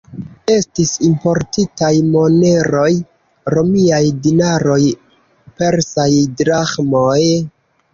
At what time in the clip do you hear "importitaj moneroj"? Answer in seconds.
1.07-2.89